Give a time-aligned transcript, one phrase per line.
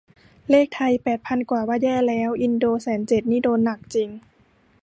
[0.49, 4.09] เลขไทยแปดพันกว่าว่าแย่แล้ว อินโดแสนเจ็ดนี่โดนหนักจริง